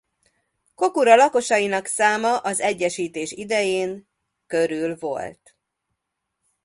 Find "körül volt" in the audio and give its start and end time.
4.47-5.57